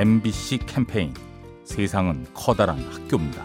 MBC 0.00 0.60
캠페인 0.64 1.12
세상은 1.62 2.24
커다란 2.32 2.78
학교입니다. 2.90 3.44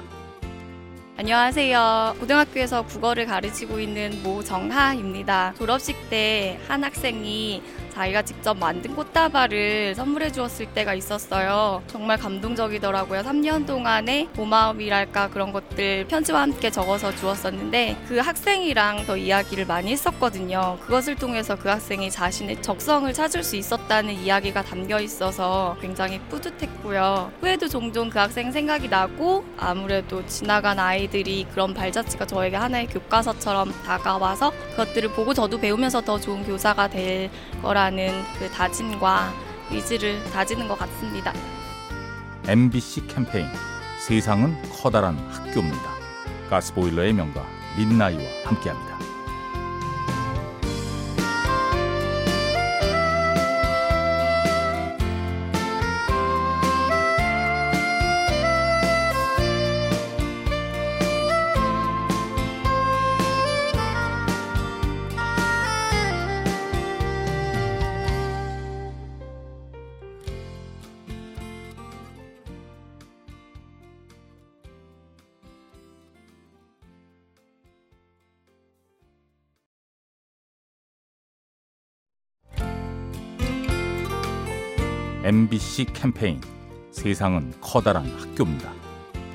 안녕하세요. 1.17 2.15
고등학교에서 2.17 2.85
국어를 2.85 3.25
가르치고 3.25 3.77
있는 3.81 4.23
모정하입니다. 4.23 5.53
졸업식 5.57 6.09
때 6.09 6.57
한 6.69 6.81
학생이 6.81 7.61
자기가 7.95 8.23
직접 8.23 8.57
만든 8.57 8.93
꽃다발을 8.93 9.95
선물해 9.95 10.33
주었을 10.33 10.65
때가 10.73 10.93
있었어요. 10.93 11.81
정말 11.87 12.17
감동적이더라고요. 12.17 13.21
3년 13.21 13.65
동안의 13.65 14.27
고마움이랄까 14.35 15.29
그런 15.29 15.53
것들 15.53 16.05
편지와 16.09 16.41
함께 16.41 16.69
적어서 16.69 17.15
주었었는데 17.15 17.95
그 18.09 18.17
학생이랑 18.17 19.05
더 19.05 19.15
이야기를 19.15 19.65
많이 19.65 19.93
했었거든요. 19.93 20.77
그것을 20.81 21.15
통해서 21.15 21.55
그 21.55 21.69
학생이 21.69 22.11
자신의 22.11 22.61
적성을 22.61 23.11
찾을 23.13 23.43
수 23.43 23.55
있었다는 23.55 24.13
이야기가 24.13 24.63
담겨 24.63 24.99
있어서 24.99 25.77
굉장히 25.79 26.19
뿌듯했고요. 26.29 27.31
후에도 27.39 27.69
종종 27.69 28.09
그 28.09 28.19
학생 28.19 28.51
생각이 28.51 28.89
나고 28.89 29.45
아무래도 29.57 30.25
지나간 30.25 30.79
아이들이 30.79 31.47
그런 31.51 31.73
발자취가 31.73 32.25
저에게 32.25 32.57
하나의 32.57 32.87
교과서처럼 32.87 33.71
다가와서 33.85 34.51
그것들을 34.75 35.09
보고 35.09 35.33
저도 35.33 35.57
배우면서 35.57 36.01
더 36.01 36.19
좋은 36.19 36.43
교사가 36.43 36.89
될 36.89 37.29
거라 37.61 37.85
하는 37.85 38.09
그 38.37 38.49
다짐과 38.51 39.33
의지를 39.71 40.23
다지는 40.31 40.67
것 40.67 40.77
같습니다. 40.77 41.33
MBC 42.47 43.07
캠페인 43.07 43.47
세상은 44.05 44.55
커다란 44.69 45.17
학교입니다. 45.29 45.95
가스보일러의 46.49 47.13
명가 47.13 47.43
민나이와 47.77 48.21
함께합니다. 48.43 49.04
MBC 85.25 85.85
캠페인 85.85 86.39
세상은 86.91 87.51
커다란 87.59 88.05
학교입니다. 88.15 88.71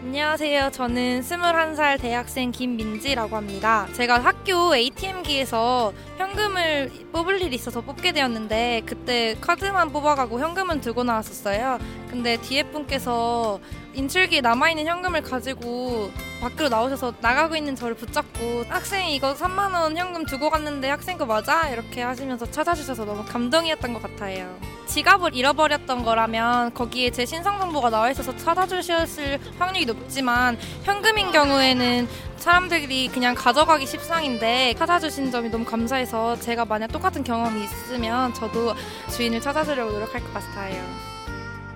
안녕하세요. 0.04 0.70
저는 0.70 1.20
21살 1.20 2.00
대학생 2.00 2.52
김민지라고 2.52 3.34
합니다. 3.34 3.88
제가 3.94 4.20
학교 4.20 4.76
ATM기에서 4.76 5.92
현금을 6.16 6.92
뽑을 7.10 7.42
일이 7.42 7.56
있어서 7.56 7.80
뽑게 7.80 8.12
되었는데 8.12 8.82
그때 8.86 9.34
카드만 9.40 9.90
뽑아가고 9.90 10.38
현금은 10.38 10.80
들고 10.80 11.02
나왔었어요. 11.02 11.80
근데 12.08 12.36
뒤에 12.36 12.62
분께서 12.70 13.58
인출기에 13.94 14.42
남아있는 14.42 14.86
현금을 14.86 15.22
가지고 15.22 16.12
밖으로 16.40 16.68
나오셔서 16.68 17.14
나가고 17.20 17.56
있는 17.56 17.74
저를 17.74 17.96
붙잡고 17.96 18.66
학생이 18.68 19.16
이거 19.16 19.34
3만원 19.34 19.96
현금 19.96 20.24
두고 20.24 20.50
갔는데 20.50 20.88
학생 20.88 21.18
거 21.18 21.26
맞아? 21.26 21.68
이렇게 21.68 22.00
하시면서 22.02 22.48
찾아주셔서 22.48 23.04
너무 23.04 23.24
감동이었던 23.24 23.92
것 23.92 24.00
같아요. 24.00 24.56
지갑을 24.90 25.36
잃어버렸던 25.36 26.04
거라면 26.04 26.74
거기에 26.74 27.10
제 27.10 27.24
신상 27.24 27.60
정보가 27.60 27.90
나와 27.90 28.10
있어서 28.10 28.36
찾아주셨을 28.36 29.38
확률이 29.56 29.86
높지만 29.86 30.58
현금인 30.82 31.30
경우에는 31.30 32.08
사람들이 32.38 33.06
그냥 33.08 33.36
가져가기 33.36 33.86
십상인데 33.86 34.74
찾아주신 34.76 35.30
점이 35.30 35.48
너무 35.50 35.64
감사해서 35.64 36.40
제가 36.40 36.64
만약 36.64 36.88
똑같은 36.88 37.22
경험이 37.22 37.62
있으면 37.62 38.34
저도 38.34 38.74
주인을 39.10 39.40
찾아주려고 39.40 39.92
노력할 39.92 40.20
것 40.24 40.34
같아요. 40.34 40.82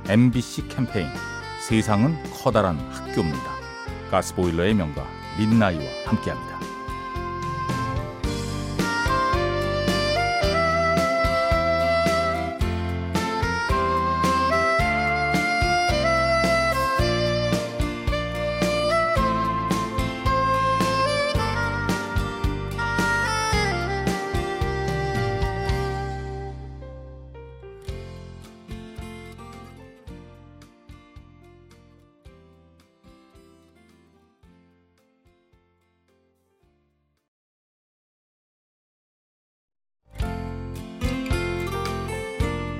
MBC 0.08 0.66
캠페인 0.66 1.08
세상은 1.60 2.20
커다란 2.32 2.78
학교입니다. 2.90 3.54
가스보일러의 4.10 4.74
명가 4.74 5.06
민나이와 5.38 5.84
함께합니다. 6.06 6.73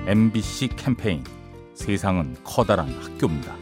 MBC 0.07 0.69
캠페인 0.75 1.23
세상은 1.73 2.35
커다란 2.43 2.87
학교입니다. 3.01 3.55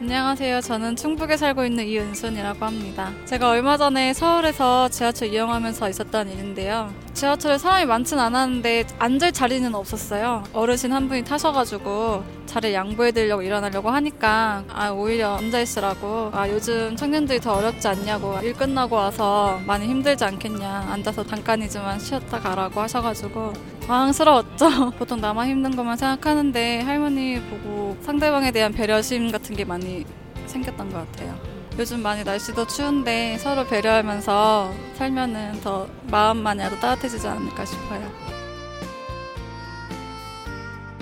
안녕하세요. 0.00 0.60
저는 0.60 0.96
충북에 0.96 1.36
살고 1.36 1.64
있는 1.64 1.86
이은순이라고 1.86 2.64
합니다. 2.64 3.12
제가 3.24 3.50
얼마 3.50 3.76
전에 3.76 4.12
서울에서 4.12 4.88
지하철 4.88 5.28
이용하면서 5.28 5.88
있었던 5.88 6.28
일인데요. 6.28 6.92
지하철에 7.14 7.56
사람이 7.56 7.86
많진 7.86 8.18
않았는데 8.18 8.84
앉을 8.98 9.30
자리는 9.30 9.72
없었어요. 9.74 10.42
어르신 10.52 10.92
한 10.92 11.08
분이 11.08 11.24
타셔가지고 11.24 12.24
자리 12.46 12.74
양보해드리려고 12.74 13.42
일어나려고 13.42 13.90
하니까 13.90 14.64
아 14.68 14.90
오히려 14.90 15.36
앉아있으라고 15.36 16.30
아 16.34 16.48
요즘 16.48 16.96
청년들이 16.96 17.40
더 17.40 17.54
어렵지 17.54 17.86
않냐고 17.86 18.38
일 18.42 18.54
끝나고 18.54 18.96
와서 18.96 19.60
많이 19.66 19.86
힘들지 19.86 20.24
않겠냐 20.24 20.88
앉아서 20.90 21.24
잠깐이지만 21.24 21.98
쉬었다 22.00 22.40
가라고 22.40 22.80
하셔가지고 22.80 23.75
당황스러웠죠. 23.86 24.90
보통 24.98 25.20
나만 25.20 25.48
힘든 25.48 25.74
것만 25.76 25.96
생각하는데 25.96 26.80
할머니 26.80 27.40
보고 27.40 27.96
상대방에 28.02 28.50
대한 28.50 28.72
배려심 28.72 29.30
같은 29.30 29.56
게 29.56 29.64
많이 29.64 30.04
생겼던 30.46 30.90
것 30.90 30.98
같아요. 30.98 31.38
요즘 31.78 32.02
많이 32.02 32.24
날씨도 32.24 32.66
추운데 32.66 33.36
서로 33.38 33.66
배려하면서 33.66 34.72
살면은 34.94 35.60
더 35.60 35.86
마음만이라도 36.10 36.80
따뜻해지지 36.80 37.26
않을까 37.28 37.64
싶어요. 37.64 38.10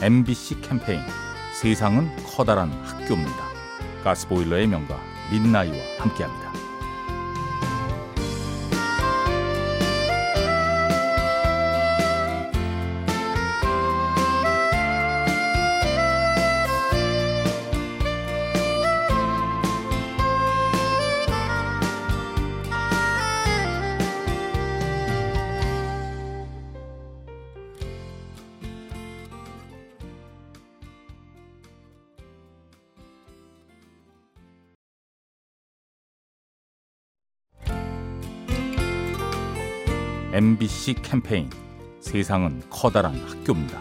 MBC 0.00 0.60
캠페인 0.60 1.00
세상은 1.60 2.10
커다란 2.26 2.72
학교입니다. 2.84 3.44
가스보일러의 4.02 4.66
명가 4.66 4.98
민나이와 5.30 5.76
함께합니다. 5.98 6.63
MBC 40.34 40.94
캠페인 40.94 41.48
세상은 42.00 42.60
커다란 42.68 43.14
학교입니다. 43.14 43.80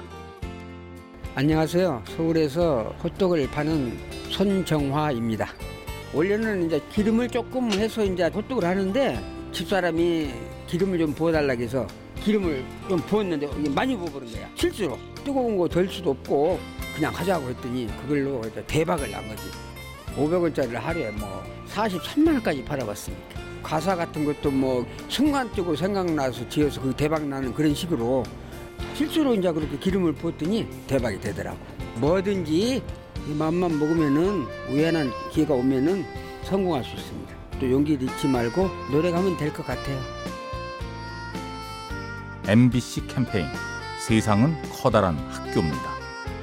안녕하세요. 1.34 2.04
서울에서 2.16 2.94
호떡을 3.04 3.50
파는 3.50 3.98
손정화입니다. 4.30 5.48
원래는 6.14 6.68
이제 6.68 6.80
기름을 6.92 7.30
조금 7.30 7.72
해서 7.74 8.06
이제 8.06 8.26
호떡을 8.28 8.64
하는데 8.66 9.20
집사람이 9.52 10.30
기름을 10.68 11.00
좀 11.00 11.14
부어달라고 11.16 11.60
해서 11.60 11.88
기름을 12.24 12.64
좀 12.88 13.00
부었는데 13.00 13.48
많이 13.72 13.98
부어버린 13.98 14.32
거야. 14.34 14.48
실수로 14.54 15.00
뜨거운 15.24 15.58
거 15.58 15.68
될 15.68 15.90
수도 15.90 16.12
없고 16.12 16.60
그냥 16.96 17.12
하자고 17.16 17.50
했더니 17.50 17.88
그걸로 18.04 18.44
대박을 18.68 19.10
난 19.10 19.28
거지. 19.28 19.42
500원짜리를 20.16 20.74
하루에 20.74 21.10
뭐 21.14 21.44
43만 21.72 22.28
원까지 22.28 22.64
팔아봤으니까. 22.64 23.42
가사 23.64 23.96
같은 23.96 24.26
것도 24.26 24.52
뭐 24.52 24.86
순간적으로 25.08 25.76
생각나서 25.76 26.48
지어서 26.50 26.82
그 26.82 26.94
대박 26.96 27.26
나는 27.26 27.54
그런 27.54 27.74
식으로 27.74 28.24
실수로 28.94 29.34
이제 29.36 29.52
그렇게 29.52 29.78
기름을 29.78 30.14
부었더니 30.14 30.68
대박이 30.88 31.20
되더라고. 31.22 31.58
뭐든지 31.96 32.84
이 33.28 33.32
맘만 33.34 33.80
먹으면은 33.80 34.46
우연한 34.70 35.12
기회가 35.32 35.54
오면은 35.54 36.06
성공할 36.44 36.84
수 36.84 36.96
있습니다. 36.96 37.34
또 37.60 37.72
용기 37.72 37.94
잃지 37.94 38.28
말고 38.28 38.70
노력하면 38.92 39.38
될 39.38 39.54
것 39.54 39.66
같아요. 39.66 40.00
MBC 42.48 43.08
캠페인 43.08 43.48
세상은 44.06 44.54
커다란 44.70 45.16
학교입니다. 45.30 45.94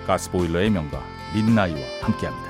가스보일러의 0.06 0.70
명가 0.70 1.02
민나이와 1.34 1.78
함께합니다. 2.00 2.50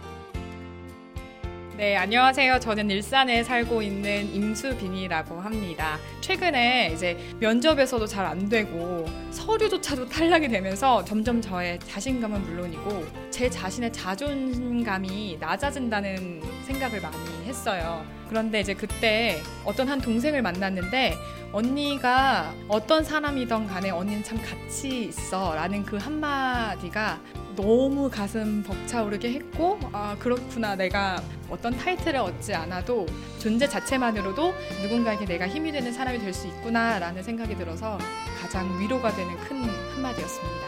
네, 1.81 1.97
안녕하세요. 1.97 2.59
저는 2.59 2.91
일산에 2.91 3.43
살고 3.43 3.81
있는 3.81 4.31
임수빈이라고 4.35 5.41
합니다. 5.41 5.97
최근에 6.21 6.91
이제 6.93 7.17
면접에서도 7.39 8.05
잘 8.05 8.23
안 8.23 8.47
되고 8.47 9.07
서류조차도 9.31 10.07
탈락이 10.07 10.47
되면서 10.47 11.03
점점 11.03 11.41
저의 11.41 11.79
자신감은 11.79 12.43
물론이고 12.43 13.03
제 13.31 13.49
자신의 13.49 13.91
자존감이 13.93 15.37
낮아진다는 15.39 16.43
생각을 16.67 17.01
많이 17.01 17.45
했어요. 17.45 18.05
그런데 18.29 18.59
이제 18.59 18.75
그때 18.75 19.41
어떤 19.65 19.89
한 19.89 19.99
동생을 19.99 20.43
만났는데 20.43 21.15
언니가 21.51 22.53
어떤 22.67 23.03
사람이던 23.03 23.65
간에 23.65 23.89
언니는 23.89 24.23
참 24.23 24.39
가치 24.39 25.05
있어 25.05 25.55
라는 25.55 25.83
그 25.83 25.97
한마디가 25.97 27.19
너무 27.65 28.09
가슴 28.09 28.63
벅차오르게 28.63 29.33
했고 29.33 29.79
아 29.93 30.15
그렇구나 30.17 30.75
내가 30.75 31.21
어떤 31.47 31.77
타이틀을 31.77 32.19
얻지 32.19 32.55
않아도 32.55 33.05
존재 33.37 33.67
자체만으로도 33.67 34.51
누군가에게 34.81 35.25
내가 35.25 35.47
힘이 35.47 35.71
되는 35.71 35.93
사람이 35.93 36.17
될 36.19 36.31
수 36.33 36.47
있구나라는 36.47 37.21
생각이 37.21 37.55
들어서 37.57 37.99
가장 38.41 38.79
위로가 38.79 39.11
되는 39.13 39.35
큰 39.41 39.63
한마디였습니다. 39.93 40.67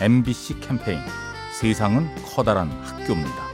MBC 0.00 0.58
캠페인 0.60 0.98
세상은 1.60 2.08
커다란 2.24 2.70
학교입니다. 2.82 3.44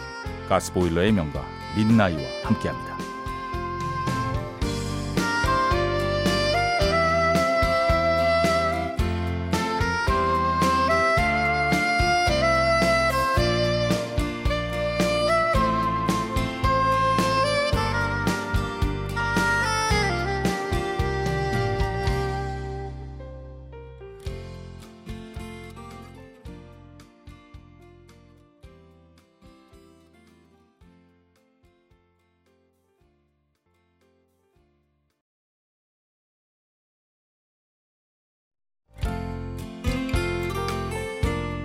가스보일러의 0.49 1.12
명가 1.12 1.44
민나이와 1.76 2.23
함께합니다. 2.44 2.97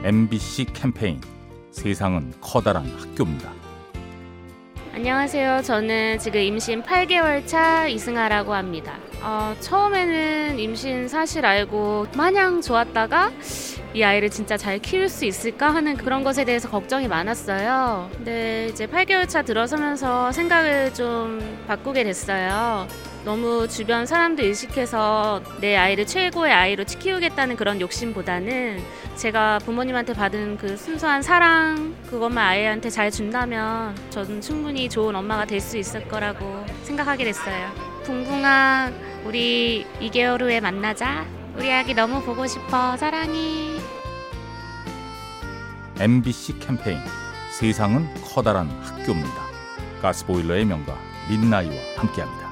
MBC 0.04 0.66
캠페인 0.74 1.22
세상은 1.72 2.34
커다란 2.42 2.86
학교입니다. 2.98 3.54
안녕하세요. 4.94 5.62
저는 5.62 6.20
지금 6.20 6.42
임신 6.42 6.84
8개월 6.84 7.48
차 7.48 7.88
이승아라고 7.88 8.54
합니다. 8.54 8.98
어, 9.22 9.56
처음에는 9.62 10.60
임신 10.60 11.08
사실 11.08 11.46
알고 11.46 12.08
마냥 12.18 12.60
좋았다가 12.60 13.32
이 13.94 14.04
아이를 14.04 14.30
진짜 14.30 14.58
잘 14.58 14.78
키울 14.80 15.08
수 15.08 15.24
있을까 15.24 15.74
하는 15.74 15.96
그런 15.96 16.26
것에 16.26 16.44
대해서 16.44 16.70
걱정이 16.70 17.08
많았어요. 17.08 18.10
근데 18.14 18.68
이제 18.72 18.86
8개월 18.88 19.30
차 19.30 19.42
들어서면서 19.42 20.34
생각을 20.34 20.94
좀 20.94 21.64
바꾸게 21.66 22.04
됐어요. 22.04 22.88
너무 23.26 23.68
주변 23.70 24.06
사람들 24.06 24.44
의식해서 24.44 25.42
내 25.62 25.78
아이를 25.78 26.06
최고의 26.06 26.52
아이로 26.52 26.84
키우겠다는 26.84 27.56
그런 27.56 27.80
욕심보다는 27.80 28.84
제가 29.16 29.60
부모님한테 29.60 30.14
받은 30.14 30.58
그 30.58 30.76
순수한 30.76 31.22
사랑 31.22 31.96
그것만 32.10 32.46
아이한테 32.46 32.90
잘 32.90 33.10
준다면 33.12 33.96
저는 34.10 34.42
충분히 34.42 34.90
좋은 34.90 35.16
엄마가 35.16 35.46
될 35.46 35.62
수 35.62 35.78
있을 35.78 36.06
거라고 36.10 36.66
생각하게 36.84 37.24
됐어요. 37.24 37.72
붕붕아, 38.04 38.92
우리 39.24 39.86
2개월 40.02 40.42
후에 40.42 40.60
만나자. 40.60 41.26
우리 41.56 41.72
아기 41.72 41.94
너무 41.94 42.22
보고 42.22 42.46
싶어. 42.46 42.98
사랑해. 42.98 43.78
MBC 45.98 46.60
캠페인 46.60 47.00
세상은 47.58 48.14
커다란 48.22 48.68
학교입니다. 48.82 49.42
가스보일러의 50.02 50.66
명가 50.66 50.98
민나이와 51.30 51.74
함께합니다. 51.96 52.43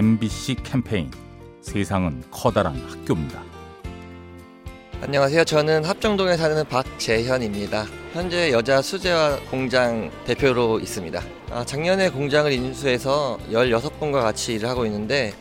MBC 0.00 0.56
캠페인 0.64 1.10
세상은 1.60 2.22
커다란 2.30 2.74
학교입니다. 2.88 3.42
안녕하세요. 5.02 5.44
저는 5.44 5.84
합정동에 5.84 6.38
사는 6.38 6.64
박재현입니다. 6.64 7.84
현재 8.14 8.50
여자 8.50 8.80
수제화 8.80 9.38
공장 9.50 10.10
대표로 10.24 10.80
있습니다. 10.80 11.22
아, 11.50 11.66
작년에 11.66 12.08
공장을 12.08 12.50
인수해서 12.50 13.38
16분과 13.50 14.22
같이 14.22 14.54
일을 14.54 14.70
하고 14.70 14.86
있는데 14.86 15.34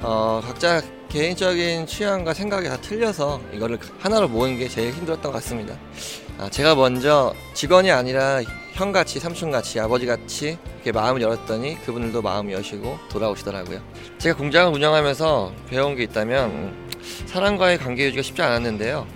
어, 0.00 0.40
각자 0.42 0.80
개인적인 1.10 1.86
취향과 1.86 2.32
생각이 2.32 2.70
다 2.70 2.80
틀려서 2.80 3.42
이거를 3.52 3.78
하나로 3.98 4.28
모으는 4.28 4.56
게 4.56 4.66
제일 4.66 4.94
힘들었던 4.94 5.30
것 5.30 5.32
같습니다. 5.32 5.76
아, 6.38 6.48
제가 6.48 6.74
먼저 6.74 7.34
직원이 7.52 7.90
아니라 7.90 8.40
형같이 8.76 9.18
삼촌같이 9.18 9.80
아버지같이 9.80 10.58
이렇게 10.74 10.92
마음을 10.92 11.22
열었더니 11.22 11.80
그분들도 11.86 12.20
마음 12.20 12.52
여시고 12.52 12.98
돌아오시더라고요. 13.08 13.80
제가 14.18 14.36
공장을 14.36 14.70
운영하면서 14.74 15.52
배운 15.66 15.96
게 15.96 16.02
있다면 16.02 16.76
사람과의 17.24 17.78
관계 17.78 18.04
유지가 18.04 18.22
쉽지 18.22 18.42
않았는데요. 18.42 19.06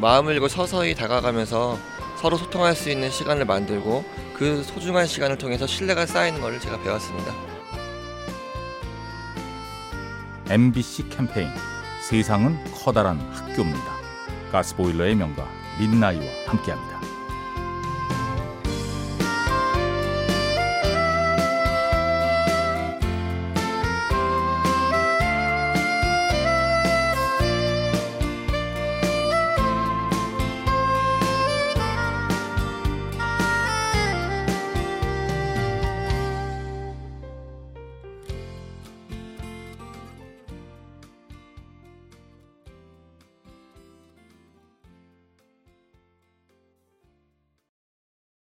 마음을 0.00 0.32
열고 0.32 0.48
서서히 0.48 0.94
다가가면서 0.94 1.78
서로 2.16 2.38
소통할 2.38 2.74
수 2.74 2.88
있는 2.88 3.10
시간을 3.10 3.44
만들고 3.44 4.04
그 4.34 4.62
소중한 4.62 5.06
시간을 5.06 5.36
통해서 5.36 5.66
신뢰가 5.66 6.06
쌓이는 6.06 6.40
것을 6.40 6.58
제가 6.58 6.82
배웠습니다. 6.82 7.34
MBC 10.48 11.10
캠페인 11.10 11.50
세상은 12.08 12.58
커다란 12.72 13.20
학교입니다. 13.32 14.00
가스보일러의 14.50 15.14
명가 15.14 15.46
민나이와 15.78 16.24
함께합니다. 16.46 16.99